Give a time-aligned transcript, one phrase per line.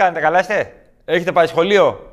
[0.00, 0.72] Τι κάνετε, καλά είστε;
[1.04, 2.04] Έχετε πάει σχολείο;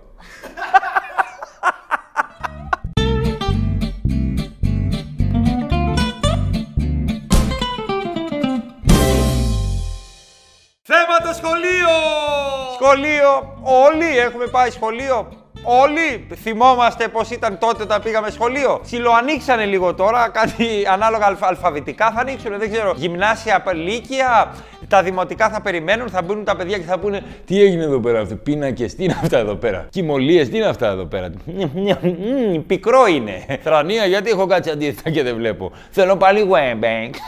[10.89, 11.89] Θέματα σχολείο!
[12.73, 13.59] Σχολείο!
[13.61, 15.27] Όλοι έχουμε πάει σχολείο.
[15.63, 18.79] Όλοι θυμόμαστε πώς ήταν τότε όταν πήγαμε σχολείο.
[18.83, 22.93] Ψιλοανοίξανε λίγο τώρα, κάτι ανάλογα αλφα- αλφαβητικά θα ανοίξουν, δεν ξέρω.
[22.95, 24.53] Γυμνάσια, λύκεια,
[24.87, 28.19] τα δημοτικά θα περιμένουν, θα μπουν τα παιδιά και θα πούνε Τι έγινε εδώ πέρα,
[28.19, 29.87] αυτό, πίνακες, τι είναι αυτά εδώ πέρα.
[29.89, 31.31] Κοιμωλίες, τι είναι αυτά εδώ πέρα.
[31.45, 33.59] Μμμ, Πικρό είναι.
[33.61, 35.71] Θρανία, γιατί έχω κάτσει αντίθετα και δεν βλέπω.
[35.89, 37.13] Θέλω πάλι Wembank.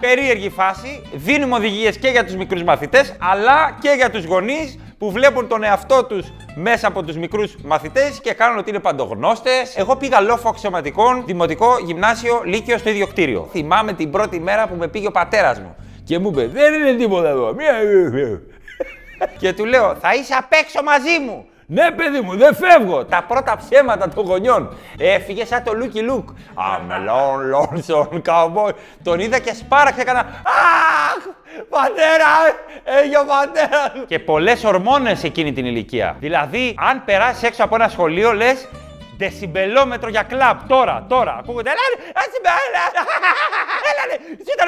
[0.00, 1.02] Περίεργη φάση.
[1.14, 5.62] Δίνουμε οδηγίες και για τους μικρούς μαθητές, αλλά και για τους γονείς που βλέπουν τον
[5.62, 9.76] εαυτό τους μέσα από τους μικρούς μαθητές και κάνουν ότι είναι παντογνώστες.
[9.76, 13.48] Εγώ πήγα λόφο αξιωματικών, δημοτικό, γυμνάσιο, λύκειο στο ίδιο κτίριο.
[13.50, 15.76] Θυμάμαι την πρώτη μέρα που με πήγε ο πατέρας μου.
[16.04, 17.54] Και μου είπε: Δεν είναι τίποτα εδώ.
[17.54, 17.72] Μία...
[19.40, 21.46] και του λέω: Θα είσαι απ' έξω μαζί μου.
[21.68, 23.04] Ναι, παιδί μου, δεν φεύγω.
[23.04, 24.76] Τα πρώτα ψέματα των γονιών.
[24.98, 26.28] Έφυγε σαν το Λούκι Λουκ.
[26.54, 28.72] I'm a lonesome cowboy.
[29.02, 30.20] Τον είδα και σπάραξε έκανα.
[30.20, 31.24] Αχ!
[31.68, 32.32] Πατέρα!
[32.84, 33.92] Έχει ο πατέρας!
[34.06, 36.16] Και πολλές ορμόνες εκείνη την ηλικία.
[36.20, 38.68] Δηλαδή, αν περάσεις έξω από ένα σχολείο, λες.
[39.18, 40.58] Ντεσιμπελόμετρο για κλαμπ.
[40.68, 41.36] Τώρα, τώρα.
[41.38, 41.70] Ακούγονται.
[41.70, 42.84] Έλα, ρε, ντεσιμπέλα.
[43.90, 44.64] Έλα, ρε, ζήτα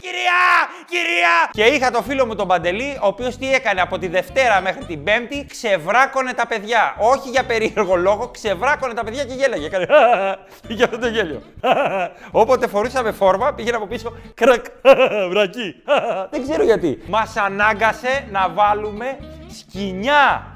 [0.00, 0.40] Κυρία,
[0.86, 1.34] κυρία.
[1.50, 4.84] Και είχα το φίλο μου τον Παντελή, ο οποίος τι έκανε από τη Δευτέρα μέχρι
[4.84, 6.94] την Πέμπτη, ξεβράκωνε τα παιδιά.
[6.98, 9.66] Όχι για περίεργο λόγο, ξεβράκωνε τα παιδιά και γέλαγε.
[9.66, 9.86] Έκανε.
[10.68, 11.42] Είχε αυτό το γέλιο.
[12.30, 14.16] Όποτε φορούσαμε φόρμα, πήγαινε από πίσω.
[14.34, 14.64] Κρακ.
[15.30, 15.74] Βρακί.
[16.30, 17.02] Δεν ξέρω γιατί.
[17.06, 19.18] Μας ανάγκασε να βάλουμε
[19.58, 20.46] σκοινιά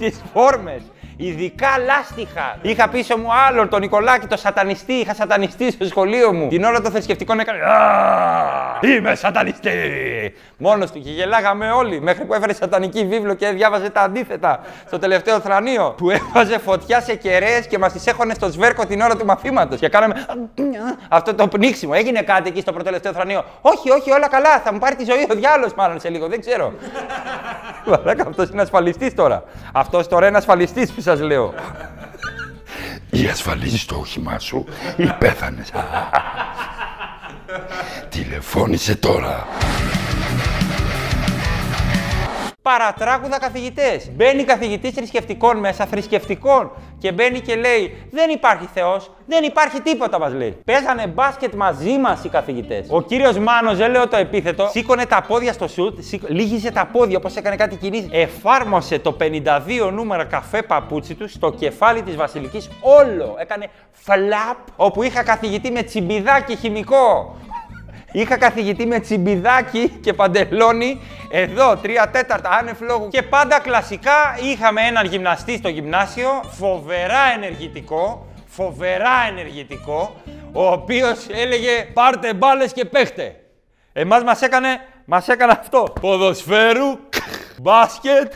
[0.08, 0.89] disformes.
[1.22, 2.56] Ειδικά λάστιχα.
[2.62, 4.92] Είχα πίσω μου άλλον, τον Νικολάκη, το σατανιστή.
[4.92, 6.48] Είχα σατανιστή στο σχολείο μου.
[6.48, 7.58] Την ώρα των θρησκευτικών έκανε.
[7.58, 9.70] «Α, Είμαι σατανιστή!
[10.56, 12.00] Μόνος του και γελάγαμε όλοι.
[12.00, 15.94] Μέχρι που έφερε σατανική βίβλο και διάβαζε τα αντίθετα στο τελευταίο θρανείο.
[15.96, 19.78] Που έβαζε φωτιά σε κεραίες και μας τις έχωνε στο σβέρκο την ώρα του μαθήματος.
[19.78, 20.26] Και κάναμε
[21.08, 21.92] αυτό το πνίξιμο.
[21.96, 23.44] Έγινε κάτι εκεί στο προτελευταίο θρανείο.
[23.60, 24.58] Όχι, όχι, όλα καλά.
[24.58, 26.26] Θα μου πάρει τη ζωή ο διάλογο μάλλον σε λίγο.
[26.28, 26.72] Δεν ξέρω.
[27.90, 29.44] Μαλάκα, αυτός είναι ασφαλιστής τώρα.
[29.72, 31.54] Αυτός τώρα είναι ασφαλιστής που σας λέω.
[33.10, 34.64] Ή ασφαλίζεις το όχημά σου
[34.96, 35.70] ή πέθανες.
[38.08, 39.46] Τηλεφώνησε τώρα.
[42.78, 44.10] Παρατράγουδα καθηγητές.
[44.16, 46.70] Μπαίνει καθηγητής θρησκευτικών μέσα, θρησκευτικών.
[46.98, 50.56] Και μπαίνει και λέει: Δεν υπάρχει Θεός, δεν υπάρχει τίποτα, μας λέει.
[50.64, 52.86] Παίζανε μπάσκετ μαζί μας οι καθηγητές.
[52.90, 56.86] Ο κύριος Μάνος, δεν λέω το επίθετο, σήκωνε τα πόδια στο σουτ, σήκω- λύγησε τα
[56.92, 58.08] πόδια όπως έκανε κάτι κινήσεις.
[58.12, 63.36] Εφάρμοσε το 52 νούμερο καφέ παπούτσι του στο κεφάλι της Βασιλικής όλο.
[63.38, 67.36] Έκανε φλαπ, όπου είχα καθηγητή με τσιμπιδάκι χημικό.
[68.12, 71.00] Είχα καθηγητή με τσιμπιδάκι και παντελόνι,
[71.30, 73.08] εδώ, τρία τέταρτα, άνευ λόγου.
[73.08, 80.16] Και πάντα κλασικά είχαμε έναν γυμναστή στο γυμνάσιο, φοβερά ενεργητικό, φοβερά ενεργητικό,
[80.52, 83.36] ο οποίος έλεγε πάρτε μπάλες και παίχτε.
[83.92, 84.68] Εμάς μας έκανε,
[85.04, 85.92] μας έκανε αυτό.
[86.00, 86.98] Ποδοσφαίρου,
[87.60, 88.32] μπάσκετ,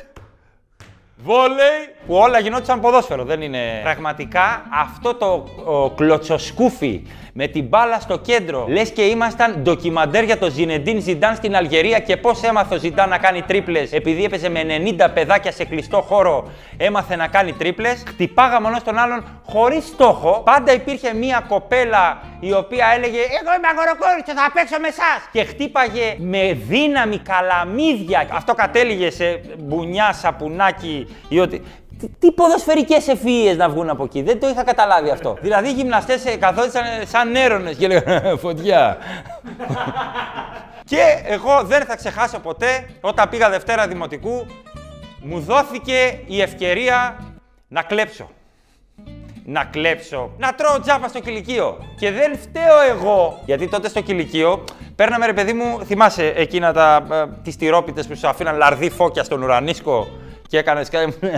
[1.16, 3.80] Βόλεϊ, που όλα γινόντουσαν ποδόσφαιρο, δεν είναι.
[3.82, 7.02] Πραγματικά αυτό το ο, κλωτσοσκούφι
[7.36, 8.66] με την μπάλα στο κέντρο.
[8.68, 13.08] Λες και ήμασταν ντοκιμαντέρ για το Ζινεντίν Ζιντάν στην Αλγερία και πώς έμαθε ο Ζιντάν
[13.08, 13.92] να κάνει τρίπλες.
[13.92, 14.60] Επειδή έπαιζε με
[14.98, 18.02] 90 παιδάκια σε κλειστό χώρο, έμαθε να κάνει τρίπλες.
[18.06, 20.42] Χτυπάγαμε ένα τον άλλον χωρίς στόχο.
[20.44, 25.28] Πάντα υπήρχε μία κοπέλα η οποία έλεγε Εγώ είμαι αγοροκόριτσο, θα παίξω με εσάς.
[25.32, 28.26] Και χτύπαγε με δύναμη καλαμίδια.
[28.32, 31.62] Αυτό κατέληγε σε μπουνιά, σαπουνάκι ή ότι.
[31.98, 34.22] Τι, τι ποδοσφαιρικές ευφυίε να βγουν από εκεί.
[34.22, 35.36] Δεν το είχα καταλάβει αυτό.
[35.40, 38.96] Δηλαδή οι γυμναστές καθόντουσαν σαν έρονες και λέγανε Φωτιά.
[40.84, 44.46] και εγώ δεν θα ξεχάσω ποτέ όταν πήγα Δευτέρα Δημοτικού,
[45.20, 47.16] μου δόθηκε η ευκαιρία
[47.68, 48.30] να κλέψω.
[49.46, 50.30] Να κλέψω.
[50.38, 51.78] Να τρώω τζάπα στο κηλικείο.
[51.98, 53.40] Και δεν φταίω εγώ.
[53.44, 54.64] Γιατί τότε στο κηλικείο
[54.96, 59.24] παίρναμε ρε παιδί μου, θυμάσαι εκείνα τα, ε, τις τυρόπιτες που σου αφήναν λαρδί φώκια
[59.24, 60.08] στον ουρανίσκο;
[60.54, 60.84] Και έκανε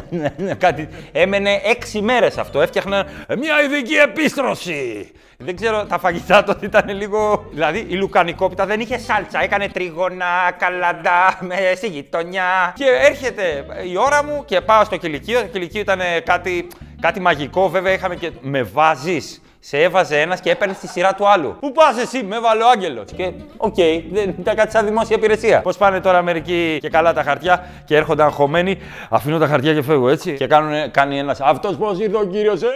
[0.64, 0.88] κάτι.
[1.12, 2.60] Έμενε έξι μέρες αυτό.
[2.60, 3.06] Έφτιαχνα
[3.38, 5.10] μια ειδική επίστρωση.
[5.38, 7.46] Δεν ξέρω, τα φαγητά τότε ήταν λίγο.
[7.50, 9.42] Δηλαδή η λουκανικόπιτα δεν είχε σάλτσα.
[9.42, 10.26] Έκανε τρίγωνα,
[10.58, 12.72] κάλαντα, με στη γειτονιά.
[12.74, 15.40] Και έρχεται η ώρα μου και πάω στο κυλικείο.
[15.40, 16.66] Το κυλικείο ήταν κάτι,
[17.00, 17.68] κάτι μαγικό.
[17.68, 18.30] Βέβαια είχαμε και.
[18.40, 19.42] Με βάζεις.
[19.68, 21.56] Σε έβαζε ένας και έπαιρνε στη σειρά του άλλου.
[21.60, 23.04] Πού πας εσύ, με έβαλε ο Άγγελος.
[23.16, 23.74] Και οκ,
[24.10, 25.60] δεν ήταν κάτι σαν δημόσια υπηρεσία.
[25.60, 28.78] Πώς πάνε τώρα μερικοί και καλά τα χαρτιά και έρχονται αγχωμένοι,
[29.10, 30.34] αφήνω τα χαρτιά και φεύγω έτσι.
[30.34, 31.40] Και κάνουν, κάνει ένας.
[31.40, 32.62] Αυτός πώς ήρθε ο κύριος.
[32.62, 32.70] Ε, ε,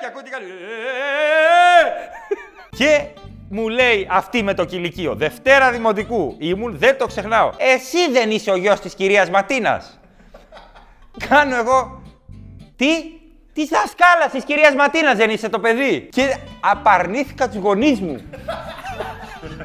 [0.00, 0.44] και ακούω τι κάνει.
[0.44, 1.88] Ε, ε,
[2.28, 2.76] ε.
[2.76, 3.06] Και
[3.48, 5.14] μου λέει αυτή με το κηλικείο.
[5.14, 6.36] Δευτέρα Δημοτικού.
[6.38, 7.50] Ήμουν, δεν το ξεχνάω.
[7.56, 10.00] Εσύ δεν είσαι ο γιος της κυρίας Ματίνας.
[11.28, 12.02] Κάνω εγώ.
[12.76, 12.86] Τι,
[13.52, 18.22] Τη δασκάλα τη κυρία Ματίνα δεν είσαι το παιδί; Και απαρνήθηκα τους γονείς μου.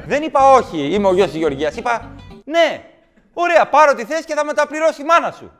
[0.06, 1.76] δεν είπα όχι, είμαι ο γιος της Γεωργίας.
[1.76, 2.10] Είπα
[2.44, 2.84] ναι,
[3.32, 5.50] ωραία, πάρω τη θέση και θα μεταπληρώσει η μάνα σου.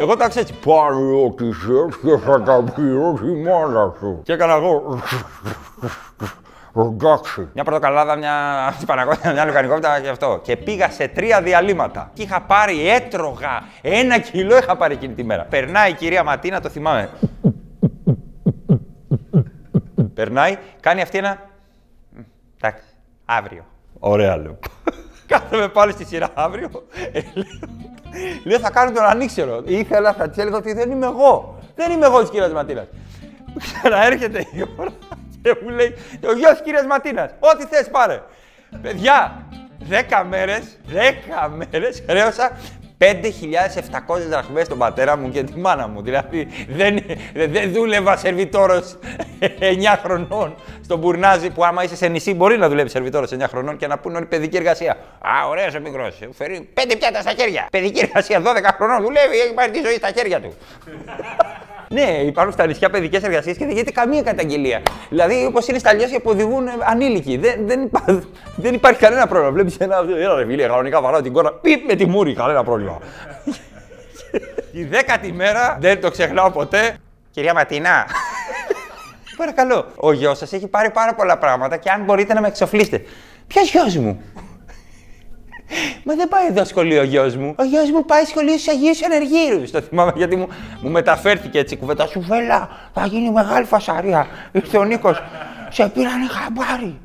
[0.00, 0.54] Εγώ τα έτσι.
[0.64, 0.94] Πάρε
[1.24, 4.20] ό,τι θες και θα τα πληρώσει η μάνα σου.
[4.24, 5.02] Και έκανα εγώ.
[6.76, 7.48] Εντάξει.
[7.54, 8.34] Μια πορτοκαλάδα, μια
[8.86, 10.40] πανακότητα, μια λουκανικότητα και αυτό.
[10.42, 12.10] Και πήγα σε τρία διαλύματα.
[12.14, 13.62] Και είχα πάρει, έτρωγα.
[13.82, 15.42] Ένα κιλό είχα πάρει εκείνη τη μέρα.
[15.42, 17.10] Περνάει η κυρία Ματίνα, το θυμάμαι.
[20.14, 21.38] Περνάει, κάνει αυτή ένα.
[22.60, 22.84] Εντάξει,
[23.24, 23.64] αύριο.
[23.98, 24.58] Ωραία, λέω.
[25.26, 26.68] Κάθομαι πάλι στη σειρά αύριο.
[27.12, 27.44] Ε, λέω,
[28.44, 29.62] λέω, θα κάνω τον ανήξερο.
[29.64, 31.58] Ήθελα, θα τη έλεγα ότι δεν είμαι εγώ.
[31.74, 32.86] Δεν είμαι εγώ της κυρίας Ματίνας.
[33.58, 34.90] Ξαναέρχεται η ώρα
[35.42, 35.94] και μου λέει
[36.28, 38.22] ο γιος κυρίας Ματίνας, ό,τι θες πάρε.
[38.82, 39.46] Παιδιά,
[39.88, 42.56] 10 μέρες, 10 μέρες χρέωσα
[43.02, 46.02] 5.700 δραχμές στον πατέρα μου και τη μάνα μου.
[46.02, 46.98] Δηλαδή δεν,
[47.34, 48.98] δεν δούλευα σερβιτόρος
[49.40, 49.46] 9
[50.02, 50.54] χρονών
[50.84, 53.98] στον Μπουρνάζι που άμα είσαι σε νησί μπορεί να δουλεύεις σερβιτόρος 9 χρονών και να
[53.98, 54.96] πούνε όλη παιδική εργασία.
[55.20, 56.18] Α, ωραία ο μικρός.
[56.32, 57.66] Φέρει 5 πιάτα στα χέρια.
[57.70, 58.44] Παιδική εργασία 12
[58.76, 60.54] χρονών δουλεύει, έχει πάρει τη ζωή στα χέρια του.
[61.92, 64.82] Ναι, υπάρχουν στα νησιά παιδικές εργασίες και δεν γίνεται καμία καταγγελία.
[65.08, 67.36] Δηλαδή, όπως είναι στα λιώσια που οδηγούν ανήλικοι.
[67.36, 68.04] Δεν, δεν, υπά...
[68.56, 69.52] δεν υπάρχει κανένα πρόβλημα.
[69.52, 69.96] Βλέπεις ένα.
[70.18, 71.52] Ένα ρε φίλε, κανονικά βαράω την κόρα.
[71.52, 72.98] Πιπ με τη μούρη, κανένα πρόβλημα.
[74.72, 76.96] Τη δέκατη μέρα δεν το ξεχνάω ποτέ.
[77.30, 78.06] Κυρία Ματινά.
[79.36, 79.86] Παρακαλώ.
[79.96, 83.02] Ο γιος σας έχει πάρει πάρα πολλά πράγματα και αν μπορείτε να με εξοφλήσετε.
[83.46, 84.22] Ποιος γιος μου;
[86.04, 87.54] Μα δεν πάει εδώ σχολείο ο γιος μου.
[87.58, 89.70] Ο γιος μου πάει σχολείο στου Αγίου Ενεργύρου.
[89.70, 90.48] Το θυμάμαι γιατί μου,
[90.80, 92.06] μου μεταφέρθηκε έτσι η κουβέντα.
[92.06, 94.26] Σου βέλα, θα γίνει μεγάλη φασαρία.
[94.52, 95.22] Ήρθε ο Νίκος.
[95.70, 96.98] Σε πήρανε χαμπάρι.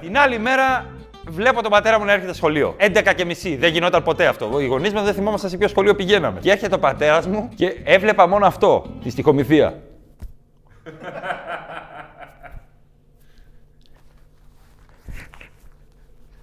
[0.00, 0.86] Την άλλη μέρα
[1.28, 2.76] βλέπω τον πατέρα μου να έρχεται σχολείο.
[2.78, 3.56] 11 και μισή.
[3.56, 4.60] Δεν γινόταν ποτέ αυτό.
[4.60, 6.40] Οι γονείς μας δεν θυμόμαστε σε ποιο σχολείο πηγαίναμε.
[6.40, 8.86] Και έρχεται ο πατέρας μου και έβλεπα μόνο αυτό.
[9.02, 9.78] Τη στοιχομηθεία.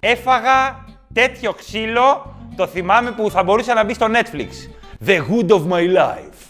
[0.00, 0.84] Έφαγα
[1.16, 4.48] τέτοιο ξύλο, το θυμάμαι που θα μπορούσε να μπει στο Netflix.
[5.06, 6.40] The Good of My Life.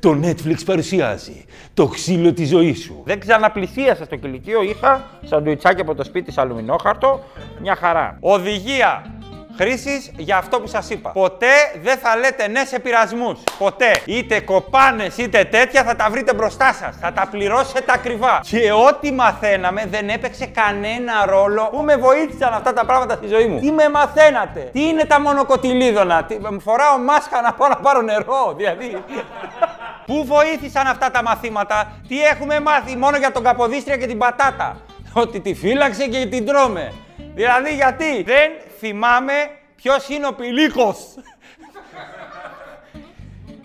[0.00, 1.44] Το Netflix παρουσιάζει
[1.74, 3.02] το ξύλο της ζωής σου.
[3.04, 7.24] Δεν ξαναπλησίασα στο κηλικείο, είχα σαντουιτσάκι από το σπίτι σε αλουμινόχαρτο,
[7.60, 8.16] μια χαρά.
[8.20, 9.14] Οδηγία
[9.58, 11.10] χρήσης για αυτό που σας είπα.
[11.10, 13.38] Ποτέ δεν θα λέτε ναι σε πειρασμούς.
[13.58, 13.90] Ποτέ.
[14.04, 16.96] Είτε κοπάνες είτε τέτοια θα τα βρείτε μπροστά σας.
[17.00, 18.40] Θα τα πληρώσετε ακριβά.
[18.42, 23.46] Και ό,τι μαθαίναμε δεν έπαιξε κανένα ρόλο που με βοήθησαν αυτά τα πράγματα στη ζωή
[23.46, 23.60] μου.
[23.60, 26.24] Τι με μαθαίνατε; Τι είναι τα μονοκοτιλίδωνα.
[26.24, 26.36] Τι...
[26.60, 28.54] Φοράω μάσκα να πάω να πάρω νερό.
[28.56, 28.96] Δηλαδή.
[30.06, 34.76] Πού βοήθησαν αυτά τα μαθήματα, τι έχουμε μάθει μόνο για τον Καποδίστρια και την πατάτα;
[35.12, 36.92] Ότι τη φύλαξε και την τρώμε.
[37.34, 39.32] Δηλαδή γιατί; Δεν θυμάμαι
[39.76, 40.98] ποιος είναι ο πηλίκος.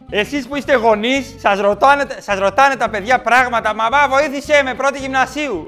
[0.10, 3.74] Εσείς που είστε γονείς, σας ρωτάνε, σας ρωτάνε τα παιδιά πράγματα.
[3.74, 5.68] Μαμά, βοήθησέ με πρώτη γυμνασίου.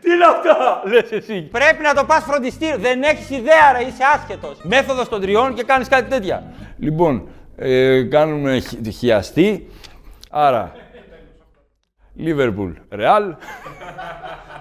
[0.00, 1.42] Τι είναι αυτά, λες εσύ.
[1.42, 2.78] Πρέπει να το πας φροντιστήριο.
[2.78, 4.58] Δεν έχεις ιδέα, ρε, είσαι άσχετος.
[4.62, 6.52] Μέθοδος των τριών και κάνεις κάτι τέτοια.
[6.78, 8.62] Λοιπόν, ε, κάνουμε
[8.98, 9.70] χιαστή.
[10.30, 10.72] Άρα,
[12.14, 13.34] Λίβερπουλ, Ρεάλ,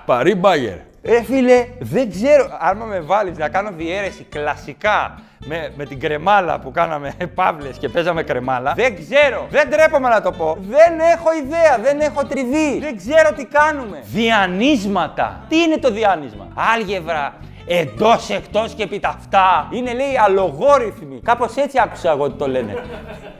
[0.06, 0.78] Παρί Μπάγερ.
[1.08, 2.58] Ε, φίλε, δεν ξέρω.
[2.60, 7.90] Αν με βάλεις να κάνω διαίρεση κλασικά με, με την κρεμάλα που κάναμε παύλες και
[7.90, 9.48] παίζαμε κρεμάλα, δεν ξέρω.
[9.50, 10.58] Δεν τρέπομαι να το πω.
[10.60, 12.80] Δεν έχω ιδέα, δεν έχω τριβή.
[12.80, 14.04] Δεν ξέρω τι κάνουμε.
[14.04, 15.46] Διανύσματα.
[15.50, 16.48] Τι είναι το διάνυσμα.
[16.74, 17.34] Άλγευρα,
[17.68, 19.68] εντός, εκτός και επί αυτά.
[19.72, 21.20] Είναι λέει αλογόριθμοι.
[21.24, 22.84] Κάπως έτσι άκουσα εγώ ότι το λένε.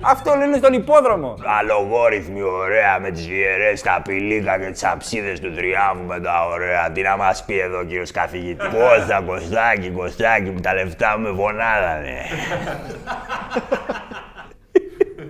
[0.08, 1.36] Αυτό λένε στον υπόδρομο.
[1.60, 6.92] Αλογόριθμοι, ωραία, με τις γερέ, τα πηλίκα και τις αψίδες του τριάμβου με τα ωραία.
[6.92, 11.42] Τι να μας πει εδώ, κύριος καθηγητής; Πόσα κοστάκι, κοστάκι μου, τα λεφτά μου με
[11.42, 12.18] φωνάδανε.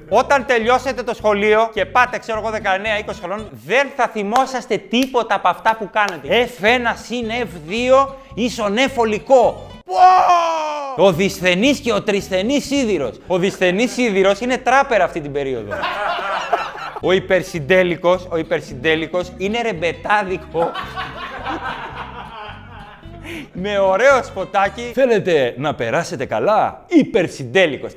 [0.10, 2.50] Όταν τελειώσετε το σχολείο και πάτε, ξέρω εγώ,
[3.10, 6.50] 19-20 χρονών, δεν θα θυμόσαστε τίποτα από αυτά που κάνετε.
[6.60, 9.68] F1 συν F2 ίσον F ολικό.
[10.98, 13.20] Ο δυσθενής και ο τρισθενής σίδηρος.
[13.28, 15.74] Ο δυσθενής σίδηρος είναι τράπερ αυτή την περίοδο.
[17.02, 20.72] ο υπερσυντέλικος, ο υπερσυντέλικος είναι ρεμπετάδικο.
[23.54, 24.92] Με ωραίο σποτάκι.
[24.94, 26.86] Θέλετε να περάσετε καλά.
[26.88, 27.92] Υπερσυντέλικος.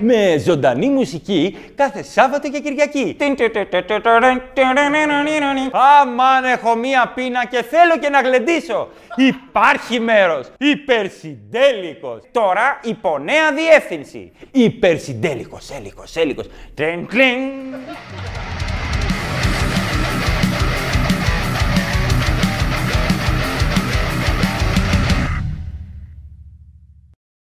[0.00, 3.16] Με ζωντανή μουσική κάθε Σάββατο και Κυριακή.
[6.00, 8.88] Αμάν έχω μία πείνα και θέλω και να γλεντήσω.
[9.16, 10.50] Υπάρχει μέρος.
[10.58, 12.22] Υπερσυντέλικος.
[12.32, 14.32] Τώρα υπό νέα διεύθυνση.
[14.50, 16.46] Υπερσυντέλικος, έλικος, έλικος.
[16.74, 17.38] Τεν, τλιν.